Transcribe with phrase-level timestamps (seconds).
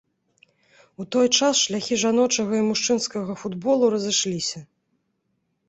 [1.03, 4.67] У той час шляхі жаночага і мужчынскага футболу разышліся.